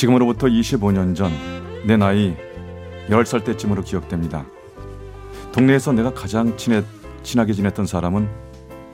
지금으로부터 0.00 0.46
25년 0.46 1.14
전 1.14 1.30
내 1.84 1.96
나이 1.96 2.36
10살 3.08 3.44
때쯤으로 3.44 3.82
기억됩니다. 3.82 4.44
동네에서 5.52 5.92
내가 5.92 6.12
가장 6.12 6.56
친해, 6.56 6.82
친하게 7.22 7.52
지냈던 7.52 7.86
사람은 7.86 8.28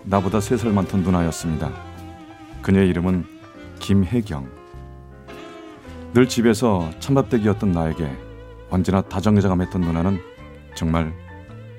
나보다 0.05 0.39
3살 0.39 0.73
많던 0.73 1.03
누나였습니다. 1.03 1.73
그녀의 2.63 2.89
이름은 2.91 3.25
김혜경. 3.81 4.49
늘 6.15 6.29
집에서 6.29 6.89
찬밥대기였던 7.01 7.73
나에게 7.73 8.11
언제나 8.71 9.03
다정자감했던 9.03 9.81
누나는 9.81 10.19
정말 10.75 11.13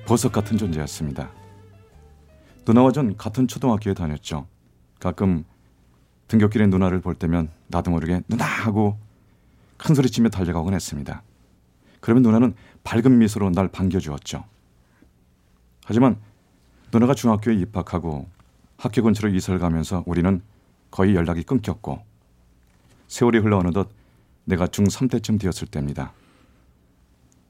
보석 0.06 0.32
같은 0.32 0.56
존재였습니다. 0.58 1.30
누나와 2.66 2.92
전 2.92 3.16
같은 3.16 3.48
초등학교에 3.48 3.94
다녔죠. 3.94 4.46
가끔 5.00 5.44
등굣길에 6.28 6.66
누나를 6.66 7.00
볼 7.00 7.14
때면 7.14 7.50
나도 7.68 7.90
모르게 7.90 8.20
누나 8.28 8.44
하고 8.44 8.98
큰 9.78 9.94
소리치며 9.94 10.28
달려가곤 10.28 10.74
했습니다. 10.74 11.22
그러면 12.00 12.22
누나는 12.22 12.54
밝은 12.84 13.18
미소로 13.18 13.50
날 13.50 13.68
반겨주었죠. 13.68 14.44
하지만 15.84 16.20
누나가 16.92 17.14
중학교에 17.14 17.54
입학하고 17.54 18.28
학교 18.76 19.02
근처로 19.02 19.32
이사를 19.32 19.58
가면서 19.58 20.04
우리는 20.06 20.42
거의 20.90 21.14
연락이 21.14 21.42
끊겼고 21.42 22.00
세월이 23.08 23.38
흘러 23.38 23.58
어느덧 23.58 23.88
내가 24.44 24.66
중3 24.66 25.10
때쯤 25.10 25.38
되었을 25.38 25.68
때입니다. 25.68 26.12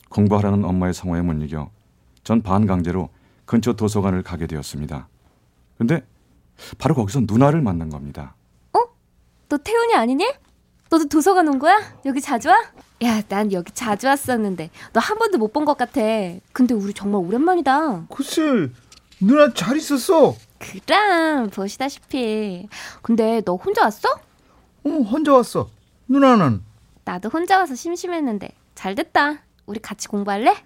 공부하라는 0.08 0.64
엄마의 0.64 0.94
성화에 0.94 1.22
못 1.22 1.32
이겨 1.42 1.70
전 2.24 2.42
반강제로 2.42 3.10
근처 3.44 3.72
도서관을 3.72 4.22
가게 4.22 4.46
되었습니다. 4.46 5.08
근데 5.78 6.04
바로 6.78 6.94
거기서 6.94 7.20
누나를 7.20 7.62
만난 7.62 7.88
겁니다. 7.88 8.34
어? 8.72 8.80
너 9.48 9.58
태훈이 9.58 9.94
아니니? 9.94 10.24
너도 10.90 11.06
도서관 11.08 11.48
온 11.48 11.58
거야? 11.58 11.78
여기 12.06 12.20
자주 12.20 12.48
와? 12.48 12.56
야, 13.02 13.22
난 13.28 13.52
여기 13.52 13.70
자주 13.72 14.06
왔었는데 14.06 14.70
너 14.92 15.00
한 15.00 15.18
번도 15.18 15.38
못 15.38 15.52
본 15.52 15.64
것 15.64 15.76
같아. 15.76 16.00
근데 16.52 16.74
우리 16.74 16.92
정말 16.94 17.20
오랜만이다. 17.22 18.06
글쎄, 18.08 18.70
누나 19.20 19.52
잘 19.52 19.76
있었어. 19.76 20.34
그럼 20.58 21.50
보시다시피. 21.50 22.68
근데 23.02 23.42
너 23.44 23.54
혼자 23.56 23.82
왔어? 23.84 24.08
어, 24.84 24.88
혼자 24.90 25.32
왔어. 25.34 25.68
누나는? 26.08 26.62
나도 27.04 27.28
혼자 27.28 27.58
와서 27.58 27.74
심심했는데 27.74 28.50
잘 28.74 28.94
됐다. 28.94 29.42
우리 29.66 29.78
같이 29.80 30.08
공부할래? 30.08 30.56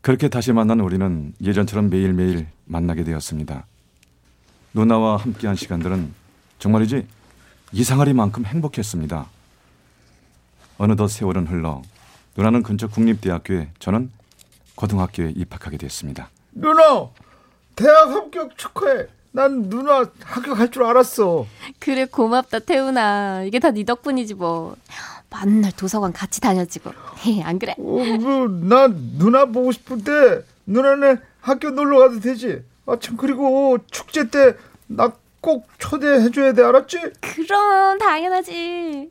그렇게 0.00 0.28
다시 0.28 0.52
만난 0.52 0.80
우리는 0.80 1.34
예전처럼 1.42 1.90
매일매일 1.90 2.46
만나게 2.64 3.04
되었습니다. 3.04 3.66
누나와 4.72 5.16
함께한 5.18 5.56
시간들은 5.56 6.14
정말이지 6.58 7.06
이상하리만큼 7.72 8.44
행복했습니다. 8.46 9.26
어느덧 10.78 11.08
세월은 11.08 11.46
흘러 11.46 11.82
누나는 12.36 12.62
근처 12.62 12.86
국립대학교에 12.88 13.70
저는 13.78 14.10
고등학교에 14.74 15.32
입학하게 15.34 15.78
됐습니다. 15.78 16.28
누나, 16.52 17.08
대학 17.74 18.10
합격 18.10 18.56
축하해. 18.58 19.06
난 19.32 19.68
누나 19.68 20.04
합격할 20.22 20.70
줄 20.70 20.84
알았어. 20.84 21.46
그래 21.78 22.04
고맙다 22.06 22.58
태훈아. 22.60 23.42
이게 23.44 23.58
다 23.58 23.70
네 23.70 23.84
덕분이지 23.84 24.34
뭐. 24.34 24.76
만날 25.30 25.72
도서관 25.72 26.12
같이 26.12 26.40
다녔지 26.40 26.80
뭐. 26.82 26.92
안 27.44 27.58
그래? 27.58 27.74
어, 27.78 27.82
뭐난 27.82 28.94
누나 29.18 29.44
보고 29.46 29.72
싶을 29.72 30.04
때 30.04 30.42
누나네 30.66 31.16
학교 31.40 31.70
놀러 31.70 31.98
가도 32.00 32.20
되지. 32.20 32.62
아참 32.86 33.16
그리고 33.16 33.78
축제 33.90 34.28
때 34.28 34.54
나 34.88 35.10
꼭 35.40 35.68
초대해 35.78 36.28
줘야 36.32 36.52
돼, 36.52 36.62
알았지? 36.64 36.98
그럼, 37.20 37.98
당연하지. 37.98 39.10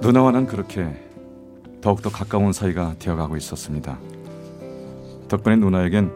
누나와는 0.00 0.46
그렇게 0.46 0.88
더욱더 1.80 2.10
가까운 2.10 2.52
사이가 2.52 2.96
되어가고 2.98 3.36
있었습니다. 3.36 3.98
덕분에 5.28 5.56
누나에겐 5.56 6.10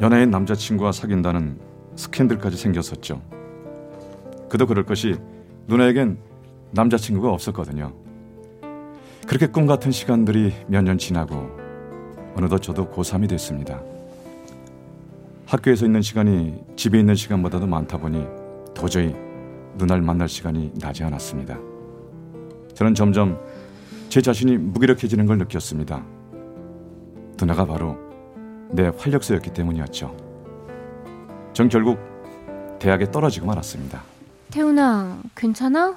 연하의 0.00 0.26
남자친구와 0.26 0.92
사귄다는 0.92 1.58
스캔들까지 1.96 2.56
생겼었죠. 2.56 3.22
그도 4.48 4.66
그럴 4.66 4.84
것이 4.84 5.16
누나에겐 5.68 6.18
남자친구가 6.72 7.30
없었거든요. 7.30 7.92
그렇게 9.26 9.46
꿈 9.46 9.66
같은 9.66 9.90
시간들이 9.92 10.52
몇 10.66 10.82
년 10.82 10.98
지나고 10.98 11.48
어느덧 12.36 12.58
저도 12.58 12.90
고3이 12.90 13.28
됐습니다. 13.28 13.80
학교에서 15.46 15.86
있는 15.86 16.02
시간이 16.02 16.64
집에 16.74 16.98
있는 16.98 17.14
시간보다도 17.14 17.66
많다 17.66 17.96
보니 17.96 18.26
도저히 18.74 19.14
누나를 19.76 20.02
만날 20.02 20.28
시간이 20.28 20.72
나지 20.80 21.04
않았습니다. 21.04 21.73
저는 22.74 22.94
점점 22.94 23.40
제 24.08 24.20
자신이 24.20 24.56
무기력해지는 24.58 25.26
걸 25.26 25.38
느꼈습니다. 25.38 26.04
누나가 27.38 27.64
바로 27.64 27.96
내 28.70 28.90
활력소였기 28.96 29.52
때문이었죠. 29.52 30.16
전 31.52 31.68
결국 31.68 31.98
대학에 32.78 33.10
떨어지고 33.10 33.46
말았습니다. 33.46 34.02
태훈아, 34.50 35.18
괜찮아? 35.34 35.96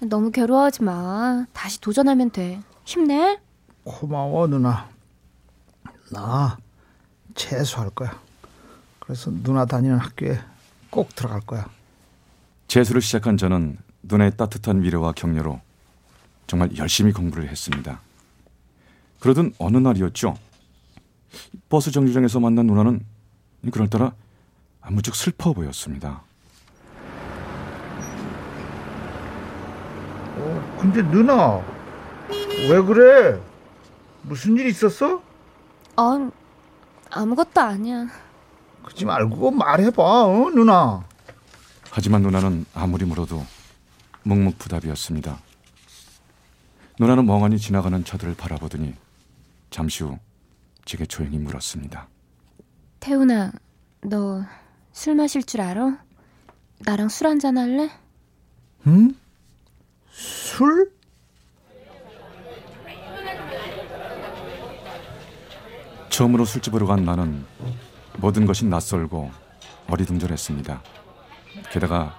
너무 0.00 0.30
괴로워하지 0.30 0.82
마. 0.82 1.46
다시 1.52 1.80
도전하면 1.80 2.30
돼. 2.30 2.60
힘내. 2.84 3.38
고마워, 3.84 4.46
누나. 4.46 4.88
나 6.12 6.56
재수할 7.34 7.90
거야. 7.90 8.20
그래서 8.98 9.30
누나 9.42 9.64
다니는 9.64 9.98
학교에 9.98 10.38
꼭 10.90 11.14
들어갈 11.14 11.40
거야. 11.40 11.66
재수를 12.68 13.00
시작한 13.00 13.36
저는 13.36 13.78
누나의 14.02 14.36
따뜻한 14.36 14.82
위로와 14.82 15.12
격려로 15.12 15.60
정말 16.50 16.76
열심히 16.78 17.12
공부를 17.12 17.48
했습니다. 17.48 18.00
그러던 19.20 19.54
어느 19.58 19.76
날이었죠. 19.76 20.36
버스 21.68 21.92
정류장에서 21.92 22.40
만난 22.40 22.66
누나는 22.66 23.06
그럴따라 23.70 24.12
아무쩍 24.80 25.14
슬퍼 25.14 25.52
보였습니다. 25.52 26.24
어, 30.38 30.78
근데 30.80 31.02
누나 31.02 31.64
왜 32.68 32.82
그래? 32.82 33.40
무슨 34.22 34.56
일 34.56 34.66
있었어? 34.66 35.22
아, 35.94 36.30
아무것도 37.10 37.60
아니야. 37.60 38.08
그러지 38.82 39.04
말고 39.04 39.52
말해봐, 39.52 40.02
어, 40.02 40.50
누나. 40.50 41.04
하지만 41.92 42.22
누나는 42.22 42.66
아무리 42.74 43.04
물어도 43.04 43.46
묵묵부답이었습니다. 44.24 45.49
누나는 47.00 47.24
멍하니 47.24 47.58
지나가는 47.58 48.04
저들을 48.04 48.34
바라보더니 48.36 48.92
잠시 49.70 50.04
후 50.04 50.18
제게 50.84 51.06
조용히 51.06 51.38
물었습니다. 51.38 52.06
태훈아, 53.00 53.50
너 54.02 54.44
술 54.92 55.14
마실 55.14 55.42
줄 55.42 55.62
알아? 55.62 55.98
나랑 56.80 57.08
술 57.08 57.26
한잔 57.28 57.56
할래? 57.56 57.88
응? 58.86 59.14
술? 60.10 60.92
처음으로 66.10 66.44
술집으로 66.44 66.86
간 66.86 67.04
나는 67.04 67.44
모든 68.18 68.44
것이 68.44 68.66
낯설고 68.66 69.30
어리둥절했습니다. 69.88 70.82
게다가 71.72 72.14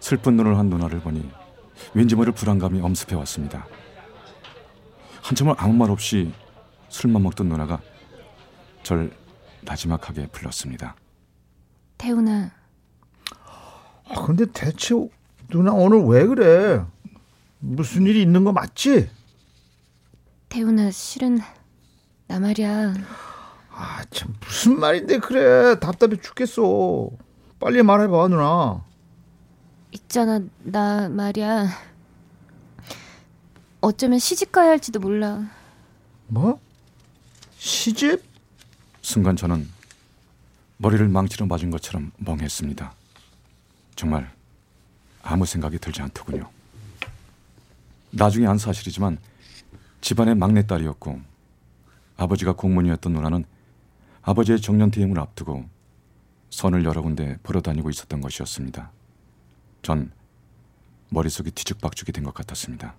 슬픈 0.00 0.36
눈을 0.36 0.58
한 0.58 0.68
누나를 0.68 1.00
보니 1.00 1.30
왠지 1.92 2.16
모를 2.16 2.32
불안감이 2.32 2.80
엄습해 2.80 3.14
왔습니다. 3.14 3.66
한참을 5.24 5.54
아무 5.56 5.72
말 5.72 5.90
없이 5.90 6.32
술만 6.90 7.22
먹던 7.22 7.48
누나가 7.48 7.80
절 8.82 9.10
나지막하게 9.62 10.26
불렀습니다. 10.26 10.94
태훈아. 11.96 12.50
아, 14.06 14.26
근데 14.26 14.44
대체 14.52 14.94
누나 15.48 15.72
오늘 15.72 16.04
왜 16.04 16.26
그래? 16.26 16.84
무슨 17.58 18.02
일이 18.06 18.20
있는 18.20 18.44
거 18.44 18.52
맞지? 18.52 19.08
태훈아, 20.50 20.90
실은 20.90 21.40
나 22.26 22.38
말이야. 22.38 22.92
아, 23.70 24.04
참 24.10 24.34
무슨 24.40 24.78
말인데 24.78 25.18
그래. 25.20 25.80
답답해 25.80 26.16
죽겠어. 26.20 27.08
빨리 27.58 27.82
말해봐, 27.82 28.28
누나. 28.28 28.84
있잖아, 29.90 30.40
나 30.62 31.08
말이야. 31.08 31.93
어쩌면 33.84 34.18
시집 34.18 34.50
가야 34.50 34.70
할지도 34.70 34.98
몰라. 34.98 35.46
뭐? 36.26 36.58
시집? 37.58 38.22
순간 39.02 39.36
저는 39.36 39.68
머리를 40.78 41.06
망치로 41.06 41.44
맞은 41.44 41.70
것처럼 41.70 42.10
멍했습니다. 42.16 42.94
정말 43.94 44.32
아무 45.22 45.44
생각이 45.44 45.78
들지 45.78 46.00
않더군요. 46.00 46.48
나중에 48.10 48.46
안 48.46 48.56
사실이지만 48.56 49.18
집안의 50.00 50.34
막내딸이었고 50.36 51.20
아버지가 52.16 52.54
공무원이었던 52.54 53.12
누나는 53.12 53.44
아버지의 54.22 54.62
정년퇴임을 54.62 55.18
앞두고 55.18 55.68
선을 56.48 56.86
여러 56.86 57.02
군데 57.02 57.36
보러 57.42 57.60
다니고 57.60 57.90
있었던 57.90 58.22
것이었습니다. 58.22 58.90
전 59.82 60.10
머릿속이 61.10 61.50
뒤죽박죽이 61.50 62.12
된 62.12 62.24
것 62.24 62.32
같았습니다. 62.32 62.94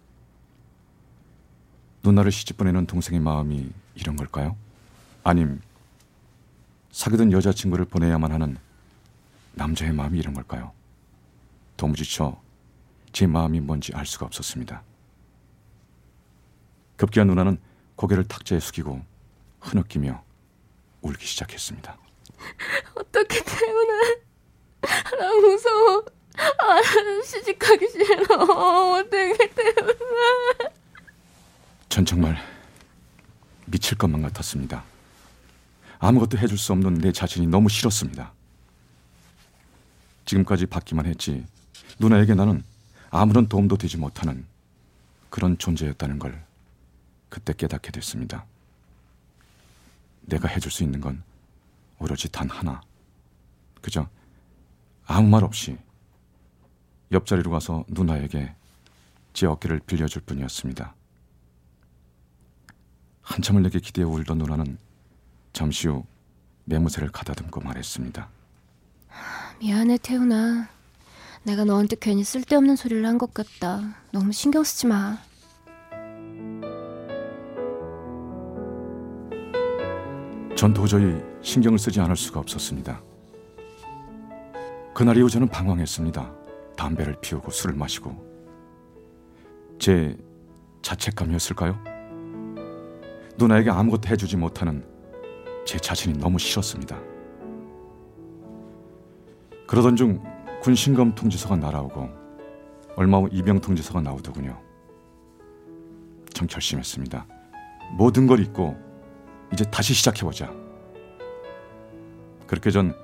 누나를 2.06 2.32
시집 2.32 2.58
보내는 2.58 2.86
동생의 2.86 3.20
마음이 3.20 3.72
이런 3.96 4.16
걸까요? 4.16 4.56
아님 5.24 5.60
사귀던 6.92 7.32
여자친구를 7.32 7.86
보내야만 7.86 8.32
하는 8.32 8.58
남자의 9.54 9.92
마음이 9.92 10.20
이런 10.20 10.36
걸까요? 10.36 10.72
도무지쳐 11.78 12.40
제 13.12 13.26
마음이 13.26 13.60
뭔지 13.60 13.92
알 13.96 14.06
수가 14.06 14.28
없었습니다. 14.28 14.84
급기야 16.98 17.24
누나는 17.24 17.58
고개를 17.96 18.26
탁자에 18.26 18.60
숙이고 18.60 19.02
흐느끼며 19.62 20.24
울기 21.02 21.26
시작했습니다. 21.26 21.98
어떻게 22.94 23.44
태훈아? 23.44 24.16
나 25.20 25.34
무서워. 25.42 26.06
아, 26.38 26.82
시집 27.24 27.58
가기 27.58 27.88
싫어. 27.90 28.36
어떻게 28.44 29.50
태훈아? 29.50 30.75
전 31.96 32.04
정말 32.04 32.36
미칠 33.68 33.98
것만 33.98 34.22
같았습니다. 34.24 34.84
아무것도 35.98 36.38
해줄 36.38 36.58
수 36.58 36.74
없는 36.74 36.96
내 36.96 37.14
자신이 37.14 37.48
너무 37.48 37.70
싫었습니다. 37.70 38.34
지금까지 40.26 40.66
받기만 40.66 41.06
했지 41.06 41.46
누나에게 41.98 42.36
나는 42.36 42.66
아무런 43.12 43.48
도움도 43.48 43.78
되지 43.78 43.96
못하는 43.96 44.46
그런 45.30 45.58
존재였다는 45.58 46.20
걸 46.20 46.44
그때 47.30 47.54
깨닫게 47.54 47.92
됐습니다. 47.92 48.44
내가 50.24 50.50
해줄 50.50 50.74
수 50.74 50.84
있는 50.84 51.00
건 51.00 51.24
오로지 52.00 52.30
단 52.30 52.50
하나. 52.50 52.82
그저 53.82 54.10
아무 55.06 55.30
말 55.30 55.46
없이 55.46 55.78
옆자리로 57.14 57.52
가서 57.52 57.86
누나에게 57.88 58.54
제 59.32 59.46
어깨를 59.46 59.80
빌려줄 59.88 60.24
뿐이었습니다. 60.24 60.94
한참을 63.26 63.64
내게 63.64 63.80
기대어 63.80 64.08
울던 64.08 64.38
누나는 64.38 64.78
잠시 65.52 65.88
후 65.88 66.06
매무새를 66.66 67.12
가다듬고 67.12 67.60
말했습니다. 67.62 68.28
미안해 69.60 69.98
태훈아. 69.98 70.68
내가 71.44 71.64
너한테 71.66 71.96
괜히 72.00 72.24
쓸데없는 72.24 72.76
소리를 72.76 73.06
한 73.06 73.18
것 73.18 73.34
같다. 73.34 73.96
너무 74.12 74.32
신경 74.32 74.64
쓰지 74.64 74.88
마. 74.88 75.18
전 80.56 80.74
도저히 80.74 81.22
신경을 81.42 81.78
쓰지 81.78 82.00
않을 82.02 82.16
수가 82.16 82.40
없었습니다. 82.40 83.02
그날 84.94 85.18
이후 85.18 85.30
저는 85.30 85.50
방황했습니다. 85.50 86.32
담배를 86.78 87.18
피우고 87.20 87.52
술을 87.52 87.76
마시고 87.76 88.16
제 89.78 90.18
자책감이었을까요? 90.82 91.78
누나에게 93.38 93.70
아무것도 93.70 94.10
해주지 94.10 94.38
못하는 94.38 94.86
제 95.66 95.78
자신이 95.78 96.18
너무 96.18 96.40
싫었습니다. 96.40 96.98
그러던 99.68 99.96
중 99.96 100.24
군신검 100.62 101.16
통지서가 101.16 101.56
날아오고 101.58 102.10
얼마 102.96 103.18
후 103.18 103.28
이병 103.32 103.60
통지서가 103.60 104.02
나오더군요. 104.02 104.62
전 106.34 106.48
결심했습니다. 106.48 107.26
모든 107.98 108.28
걸 108.28 108.40
잊고 108.40 108.76
이제 109.52 109.64
다시 109.70 109.94
시작해보자. 109.94 110.52
그렇게 112.48 112.72
전 112.72 112.96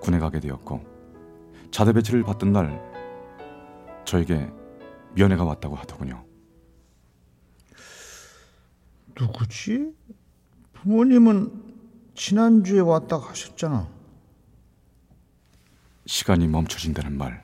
군에 0.00 0.18
가게 0.18 0.40
되었고 0.40 0.80
자대 1.70 1.92
배치를 1.92 2.22
받던 2.22 2.52
날 2.52 2.80
저에게 4.04 4.50
면회가 5.14 5.44
왔다고 5.44 5.74
하더군요. 5.76 6.24
누구지? 9.18 9.92
부모님은 10.74 11.62
지난주에 12.14 12.80
왔다 12.80 13.18
가셨잖아. 13.18 13.88
시간이 16.06 16.46
멈춰진다는 16.48 17.16
말, 17.16 17.42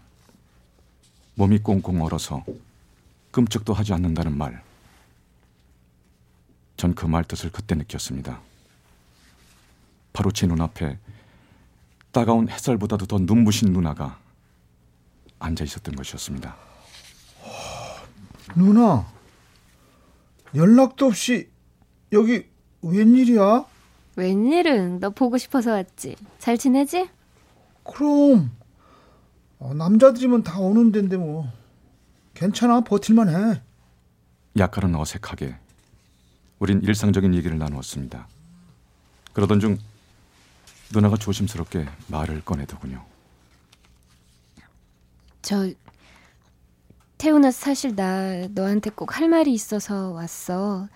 몸이 1.35 1.59
꽁꽁 1.61 2.03
얼어서 2.03 2.45
끔찍도 3.31 3.73
하지 3.73 3.93
않는다는 3.93 4.37
말. 4.37 4.63
전 6.77 6.95
그 6.95 7.07
말 7.07 7.25
뜻을 7.25 7.51
그때 7.53 7.75
느꼈습니다. 7.75 8.41
바로 10.13 10.31
제 10.33 10.47
눈앞에 10.47 10.99
따가운 12.11 12.49
햇살보다도 12.49 13.07
더 13.07 13.19
눈부신 13.19 13.73
누나가 13.73 14.19
앉아 15.39 15.63
있었던 15.65 15.95
것이었습니다. 15.95 16.57
누나, 18.57 19.07
연락도 20.55 21.07
없이 21.07 21.49
여기 22.13 22.47
웬일이야? 22.83 23.65
웬일은 24.17 25.01
너 25.01 25.11
보고 25.11 25.39
싶어서 25.39 25.73
왔지. 25.73 26.17
잘 26.39 26.59
지내지? 26.59 27.09
그럼 27.85 28.51
어, 29.59 29.75
남자들이면 29.75 30.43
다 30.43 30.59
오는 30.59 30.91
데인데 30.93 31.17
뭐 31.17 31.47
괜찮아 32.35 32.81
버틸만 32.83 33.29
해. 33.29 33.63
약간은 34.59 34.95
어색하게 34.97 35.57
우린 36.59 36.83
일상적인 36.83 37.35
얘기를 37.35 37.57
나누었습니다. 37.59 38.27
그러던 39.33 39.61
중 39.61 39.79
누나가 40.93 41.17
조심스럽게 41.17 41.87
말을 42.09 42.45
꺼내더군요. 42.45 43.05
저 45.43 45.71
태훈아 47.17 47.51
사실 47.51 47.95
나 47.95 48.47
너한테 48.49 48.91
꼭 48.91 49.17
할 49.17 49.29
말이 49.29 49.53
있어서 49.53 50.11
왔어. 50.11 50.89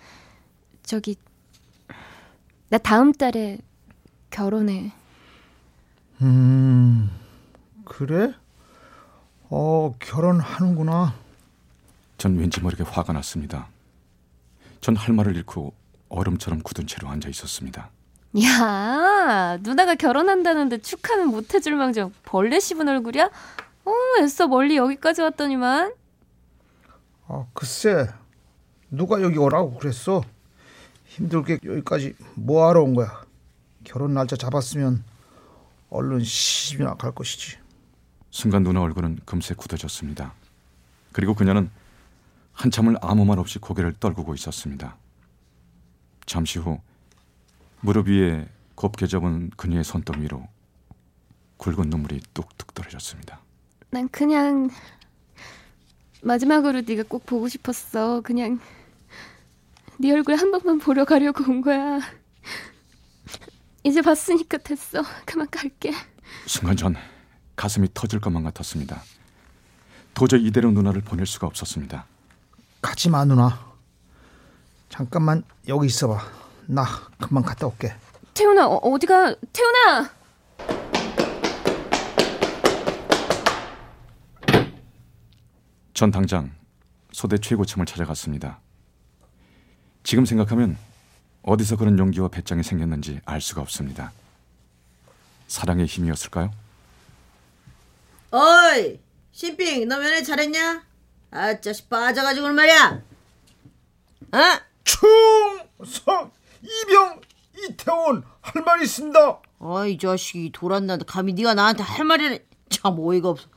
저기 0.85 1.15
나 2.69 2.77
다음 2.77 3.11
달에 3.11 3.57
결혼해. 4.29 4.91
음 6.21 7.09
그래? 7.83 8.33
어 9.49 9.93
결혼하는구나. 9.99 11.13
전 12.17 12.37
왠지 12.37 12.61
모르게 12.61 12.83
화가 12.83 13.13
났습니다. 13.13 13.67
전 14.81 14.95
할 14.95 15.13
말을 15.15 15.35
잃고 15.35 15.73
얼음처럼 16.09 16.61
굳은 16.61 16.87
채로 16.87 17.07
앉아 17.09 17.29
있었습니다. 17.29 17.89
야, 18.43 19.57
누나가 19.61 19.95
결혼한다는데 19.95 20.79
축하는 20.79 21.27
못 21.29 21.53
해줄 21.53 21.75
망정 21.75 22.13
벌레 22.23 22.59
씹은 22.59 22.87
얼굴이야? 22.87 23.29
어, 23.85 23.91
애써 24.21 24.47
멀리 24.47 24.75
여기까지 24.77 25.21
왔더니만. 25.21 25.93
아 27.27 27.45
글쎄 27.53 28.07
누가 28.91 29.21
여기 29.21 29.37
오라고 29.37 29.77
그랬어? 29.77 30.21
힘들게 31.15 31.59
여기까지 31.63 32.13
뭐하러 32.35 32.83
온 32.83 32.93
거야? 32.93 33.23
결혼 33.85 34.13
날짜 34.13 34.35
잡았으면 34.35 35.03
얼른 35.89 36.21
시집이나 36.23 36.95
갈 36.95 37.13
것이지. 37.13 37.57
순간 38.31 38.63
누나 38.63 38.81
얼굴은 38.81 39.19
금세 39.25 39.53
굳어졌습니다. 39.53 40.33
그리고 41.13 41.33
그녀는 41.33 41.69
한참을 42.51 42.97
아무 43.01 43.23
말 43.23 43.39
없이 43.39 43.59
고개를 43.59 43.93
떨구고 43.99 44.33
있었습니다. 44.33 44.97
잠시 46.25 46.59
후 46.59 46.79
무릎 47.79 48.09
위에 48.09 48.49
곱게 48.75 49.07
접은 49.07 49.51
그녀의 49.55 49.85
손등 49.85 50.21
위로 50.21 50.45
굵은 51.57 51.89
눈물이 51.89 52.19
뚝뚝 52.33 52.73
떨어졌습니다. 52.73 53.39
난 53.89 54.09
그냥 54.09 54.69
마지막으로 56.21 56.81
네가 56.81 57.03
꼭 57.07 57.25
보고 57.25 57.47
싶었어. 57.47 58.19
그냥 58.19 58.59
네 59.97 60.11
얼굴 60.11 60.35
한 60.35 60.51
번만 60.51 60.79
보러 60.79 61.05
가려고 61.05 61.43
온 61.49 61.61
거야. 61.61 61.99
이제 63.83 64.01
봤으니까 64.01 64.57
됐어. 64.57 65.03
그만 65.25 65.47
갈게. 65.49 65.93
순간 66.47 66.75
전 66.75 66.95
가슴이 67.55 67.89
터질 67.93 68.19
것만 68.19 68.43
같았습니다. 68.43 69.01
도저히 70.13 70.43
이대로 70.45 70.71
누나를 70.71 71.01
보낼 71.01 71.25
수가 71.25 71.47
없었습니다. 71.47 72.05
가지 72.81 73.09
마 73.09 73.23
누나. 73.25 73.73
잠깐만 74.89 75.43
여기 75.67 75.87
있어봐. 75.87 76.19
나 76.67 76.85
금방 77.19 77.43
갔다 77.43 77.67
올게. 77.67 77.93
태훈아 78.33 78.67
어, 78.67 78.75
어디가? 78.77 79.35
태훈아! 79.53 80.09
전 85.93 86.11
당장 86.11 86.51
소대 87.11 87.37
최고참을 87.37 87.85
찾아갔습니다. 87.85 88.59
지금 90.05 90.23
생각하면 90.23 90.77
어디서 91.41 91.77
그런 91.77 91.97
용기와 91.97 92.27
배짱이 92.27 92.61
생겼는지 92.63 93.19
알 93.25 93.41
수가 93.41 93.61
없습니다. 93.61 94.11
사랑의 95.47 95.87
힘이었을까요? 95.87 96.51
어이, 98.31 98.99
신빙, 99.31 99.87
너 99.87 99.97
면회 99.97 100.21
잘했냐? 100.21 100.83
아, 101.31 101.59
자식 101.59 101.89
빠져가지고 101.89 102.49
말이야. 102.49 103.01
어? 104.31 104.37
충성 104.83 106.31
이병 106.61 107.21
이태원 107.57 108.23
할 108.41 108.63
말 108.63 108.81
있습니다. 108.83 109.39
어이 109.59 109.97
자식이 109.97 110.51
돌았나 110.53 110.97
감히 110.97 111.33
네가 111.33 111.55
나한테 111.55 111.81
할 111.81 112.05
말이래. 112.05 112.45
참 112.69 112.95
어이가 112.99 113.29
없어. 113.29 113.47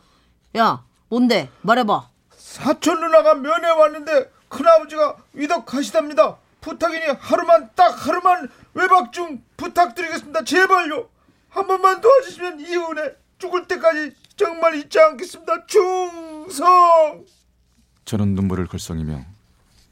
야, 0.56 0.82
뭔데? 1.10 1.50
말해봐. 1.60 2.08
사촌 2.36 3.00
누나가 3.00 3.34
면회 3.34 3.68
왔는데 3.68 4.30
큰아버지가 4.48 5.16
위덕하시답니다. 5.32 6.36
부탁이니 6.60 7.06
하루만 7.20 7.70
딱 7.74 8.06
하루만 8.06 8.48
외박 8.74 9.12
중 9.12 9.42
부탁드리겠습니다. 9.56 10.44
제발요. 10.44 11.08
한 11.48 11.66
번만 11.66 12.00
도와주시면 12.00 12.60
이 12.60 12.76
은혜 12.76 13.16
죽을 13.38 13.66
때까지 13.66 14.14
정말 14.36 14.74
잊지 14.76 14.98
않겠습니다. 14.98 15.66
충성. 15.66 17.24
저는 18.04 18.34
눈물을 18.34 18.66
글썽이며 18.66 19.24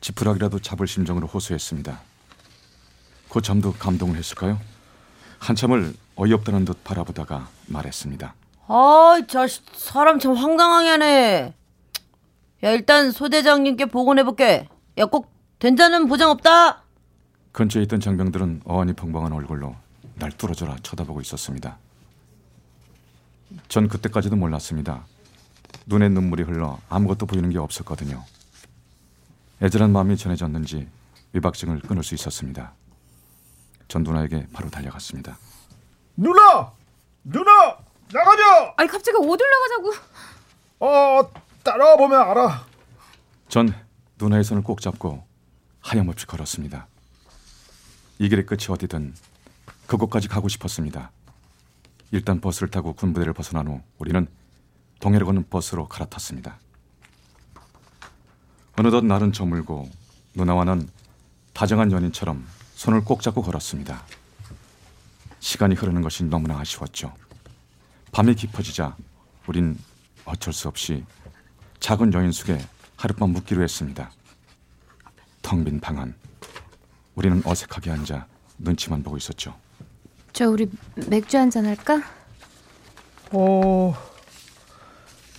지푸라기라도 0.00 0.58
잡을 0.60 0.86
심정으로 0.86 1.26
호소했습니다. 1.26 2.00
고참도 3.28 3.74
감동을 3.74 4.16
했을까요? 4.16 4.60
한참을 5.38 5.94
어이없다는 6.16 6.64
듯 6.64 6.82
바라보다가 6.84 7.48
말했습니다. 7.66 8.34
아이 8.68 9.26
자식 9.26 9.64
사람 9.74 10.18
참 10.18 10.34
황당하게 10.34 10.88
하네. 10.88 11.54
야 12.62 12.70
일단 12.70 13.10
소대장님께 13.10 13.86
보고해볼게. 13.86 14.68
야 14.98 15.06
꼭 15.06 15.30
된다는 15.58 16.06
보장 16.06 16.30
없다. 16.30 16.82
근처에 17.52 17.82
있던 17.84 18.00
장병들은 18.00 18.62
어안이 18.64 18.92
펑펑한 18.94 19.32
얼굴로 19.32 19.74
날 20.16 20.30
뚫어져라 20.32 20.76
쳐다보고 20.82 21.20
있었습니다. 21.22 21.78
전 23.68 23.88
그때까지도 23.88 24.36
몰랐습니다. 24.36 25.04
눈에 25.86 26.08
눈물이 26.08 26.42
흘러 26.42 26.78
아무것도 26.88 27.26
보이는 27.26 27.48
게 27.50 27.58
없었거든요. 27.58 28.22
애절한 29.62 29.92
마음이 29.92 30.16
전해졌는지 30.16 30.88
위박증을 31.32 31.80
끊을 31.80 32.02
수 32.02 32.14
있었습니다. 32.14 32.72
전 33.88 34.02
누나에게 34.02 34.48
바로 34.52 34.68
달려갔습니다. 34.68 35.38
누나 36.16 36.72
누나 37.24 37.78
나가자. 38.12 38.74
아니 38.76 38.88
갑자기 38.88 39.16
어딜 39.18 39.46
나가자고? 39.50 39.92
어 40.80 41.30
따라와 41.66 41.96
보면 41.96 42.20
알아. 42.20 42.64
전 43.48 43.74
누나의 44.18 44.44
손을 44.44 44.62
꼭 44.62 44.80
잡고 44.80 45.26
하염없이 45.80 46.24
걸었습니다. 46.26 46.86
이 48.20 48.28
길의 48.28 48.46
끝이 48.46 48.66
어디든 48.68 49.14
그곳까지 49.88 50.28
가고 50.28 50.48
싶었습니다. 50.48 51.10
일단 52.12 52.40
버스를 52.40 52.70
타고 52.70 52.92
군부대를 52.92 53.32
벗어난 53.32 53.66
후 53.66 53.80
우리는 53.98 54.28
동해를 55.00 55.26
걷는 55.26 55.48
버스로 55.50 55.88
갈아탔습니다. 55.88 56.56
어느덧 58.78 59.04
날은 59.04 59.32
저물고 59.32 59.90
누나와는 60.34 60.88
다정한 61.52 61.90
연인처럼 61.90 62.46
손을 62.74 63.02
꼭 63.02 63.22
잡고 63.22 63.42
걸었습니다. 63.42 64.04
시간이 65.40 65.74
흐르는 65.74 66.02
것이 66.02 66.22
너무나 66.24 66.60
아쉬웠죠. 66.60 67.12
밤이 68.12 68.36
깊어지자 68.36 68.96
우린 69.46 69.76
어쩔 70.24 70.52
수 70.52 70.68
없이 70.68 71.04
작은 71.86 72.12
여인숙에 72.12 72.58
하룻밤 72.96 73.30
묵기로 73.30 73.62
했습니다. 73.62 74.10
텅 75.40 75.62
빈 75.64 75.78
방 75.78 76.00
안. 76.00 76.16
우리는 77.14 77.40
어색하게 77.44 77.92
앉아 77.92 78.26
눈치만 78.58 79.04
보고 79.04 79.16
있었죠. 79.16 79.54
저 80.32 80.50
우리 80.50 80.68
맥주 81.08 81.38
한 81.38 81.48
잔 81.48 81.64
할까? 81.64 82.02
어 83.30 83.94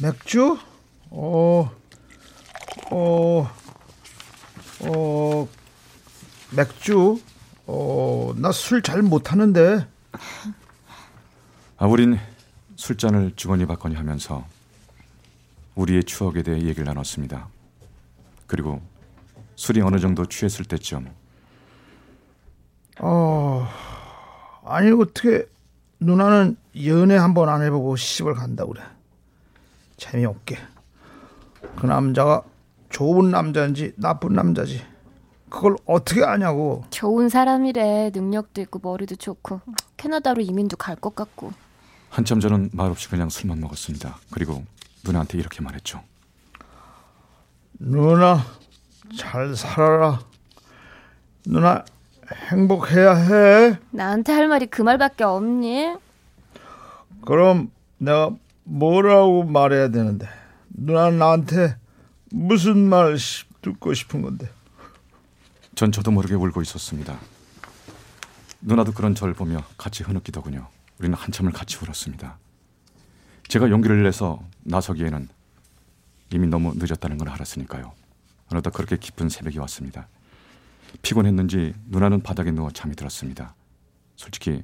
맥주? 0.01 0.58
어, 1.10 1.70
어, 2.92 3.51
어, 4.86 5.48
맥주? 6.56 7.20
어, 7.66 8.32
나 8.38 8.51
술 8.51 8.82
잘 8.82 9.01
못하는데. 9.01 9.86
아, 11.80 11.86
우린 11.86 12.18
술잔을 12.77 13.34
주거니 13.36 13.66
받거니 13.66 13.96
하면서 13.96 14.48
우리의 15.78 16.04
추억에 16.04 16.42
대해 16.42 16.58
얘기를 16.58 16.84
나눴습니다. 16.86 17.48
그리고 18.48 18.82
술이 19.56 19.82
어느 19.82 20.00
정도 20.00 20.26
취했을 20.26 20.66
때쯤 20.66 21.08
어, 23.00 23.68
아니 24.66 24.92
어떻게 24.92 25.46
누나는 26.00 26.58
연애 26.86 27.16
한번 27.16 27.50
안 27.50 27.62
해보고 27.62 27.96
시집을 27.96 28.34
간다 28.34 28.66
그래. 28.66 28.82
재미없게. 29.98 30.58
그 31.76 31.86
남자가 31.86 32.44
좋은 32.90 33.30
남자인지 33.32 33.94
나쁜 33.98 34.34
남자지. 34.34 34.84
그걸 35.50 35.76
어떻게 35.86 36.24
아냐고. 36.24 36.84
좋은 36.90 37.30
사람이래. 37.30 38.12
능력도 38.14 38.62
있고 38.62 38.80
머리도 38.84 39.16
좋고 39.16 39.62
캐나다로 39.98 40.42
이민도 40.42 40.78
갈 40.78 40.96
것 40.96 41.16
같고. 41.16 41.52
한참 42.10 42.40
저는 42.40 42.70
말없이 42.74 43.10
그냥 43.10 43.30
술만 43.30 43.60
먹었습니다. 43.60 44.18
그리고 44.32 44.64
누나한테 45.08 45.38
이렇게 45.38 45.62
말했죠. 45.62 46.04
누나 47.80 48.44
잘 49.16 49.56
살아라. 49.56 50.20
누나 51.46 51.86
행복해야 52.50 53.16
해. 53.16 53.80
나한테 53.92 54.34
할 54.34 54.48
말이 54.48 54.66
그 54.68 54.82
말밖에 54.82 55.24
없니? 55.24 55.96
그럼 57.26 57.72
내가 57.98 58.32
뭐라고 58.64 59.44
말해야 59.44 59.90
되는데 59.90 60.28
누나 60.70 61.10
나한테 61.10 61.78
무슨 62.32 62.90
말 62.90 63.18
시- 63.18 63.46
듣고 63.62 63.94
싶은 63.94 64.22
건데 64.22 64.50
전 65.76 65.92
저도 65.92 66.12
모르게 66.12 66.36
울고 66.36 66.62
있었습니다. 66.62 67.18
누나도 68.62 68.92
그런 68.94 69.16
저를 69.16 69.34
보며 69.34 69.64
같이 69.78 70.04
흐느끼더군요. 70.04 70.68
우리는 71.00 71.16
한참을 71.18 71.52
같이 71.54 71.78
울었습니다. 71.82 72.38
제가 73.48 73.70
용기를 73.70 74.04
내서 74.04 74.39
나서기에는 74.63 75.30
이미 76.34 76.48
너무 76.48 76.74
늦었다는 76.75 77.18
걸 77.18 77.30
알았으니까요. 77.30 77.94
어느덧 78.51 78.72
그렇게 78.72 78.98
깊은 78.98 79.30
새벽이 79.30 79.58
왔습니다. 79.60 80.08
피곤했는지 81.01 81.74
누나는 81.86 82.22
바닥에 82.22 82.51
누워 82.51 82.70
잠이 82.72 82.96
들었습니다. 82.96 83.56
솔직히 84.16 84.63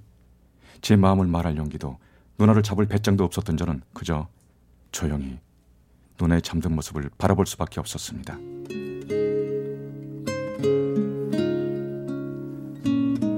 제 0.81 0.95
마음을 0.95 1.27
말할 1.27 1.55
용기도 1.55 1.97
누나를 2.37 2.63
잡을 2.63 2.85
배짱도 2.85 3.23
없었던 3.23 3.55
저는 3.55 3.81
그저 3.93 4.27
조용히 4.91 5.39
누나의 6.19 6.41
잠든 6.41 6.75
모습을 6.75 7.09
바라볼 7.17 7.45
수밖에 7.45 7.79
없었습니다. 7.79 8.37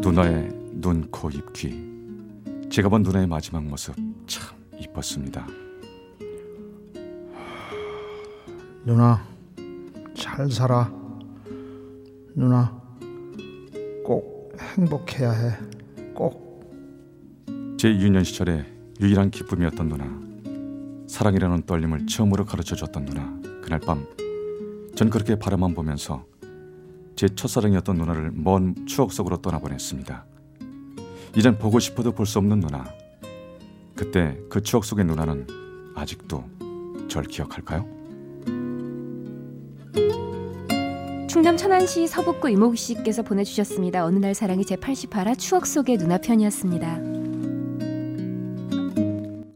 누나의 0.02 0.50
눈, 0.74 1.10
코, 1.12 1.30
입, 1.30 1.54
귀. 1.54 1.84
제가 2.70 2.90
본 2.90 3.04
누나의 3.04 3.28
마지막 3.28 3.64
모습 3.64 3.96
참 4.28 4.55
이뻤습니다. 4.96 5.46
누나 8.84 9.26
잘 10.14 10.50
살아 10.50 10.92
누나 12.36 12.82
꼭 14.04 14.54
행복해야 14.78 15.32
해 15.32 15.52
꼭 16.14 16.46
제 17.78 17.90
유년 17.90 18.24
시절의 18.24 18.66
유일한 19.02 19.30
기쁨이었던 19.30 19.90
누나. 19.90 20.06
사랑이라는 21.08 21.64
떨림을 21.66 22.08
처음으로 22.08 22.46
가르쳐 22.46 22.74
줬던 22.76 23.04
누나. 23.06 23.38
그날 23.62 23.80
밤, 23.82 24.06
전 24.96 25.10
그렇게 25.10 25.36
바라만 25.36 25.76
보면서 25.76 26.26
제 27.18 27.28
첫사랑이었던 27.28 27.98
누나를 27.98 28.32
먼 28.34 28.86
추억 28.88 29.12
속으로 29.12 29.38
떠나보냈습니다. 29.42 30.26
이젠 31.36 31.58
보고 31.58 31.80
싶어도 31.80 32.14
볼 32.14 32.26
수 32.26 32.40
없는 32.40 32.62
누나. 32.62 32.86
그때 33.96 34.38
그 34.50 34.62
추억 34.62 34.84
속의 34.84 35.06
누나는 35.06 35.48
아직도 35.96 36.44
절 37.08 37.24
기억할까요? 37.24 37.86
충남 41.30 41.58
천안시 41.58 42.08
서북구 42.08 42.50
이모기 42.50 42.78
씨께서 42.78 43.22
보내주셨습니다. 43.22 44.06
어느 44.06 44.20
날 44.20 44.34
사랑이 44.34 44.66
제 44.66 44.76
88화 44.76 45.38
추억 45.38 45.66
속의 45.66 45.98
누나 45.98 46.18
편이었습니다. 46.18 47.15